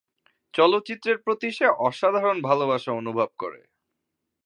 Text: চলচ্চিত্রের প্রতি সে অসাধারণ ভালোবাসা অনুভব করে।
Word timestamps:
চলচ্চিত্রের 0.53 1.17
প্রতি 1.17 1.49
সে 1.51 1.67
অসাধারণ 1.79 2.37
ভালোবাসা 2.41 2.91
অনুভব 2.91 3.29
করে। 3.37 3.61